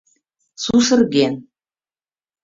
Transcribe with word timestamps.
—Сусырген... 0.63 1.33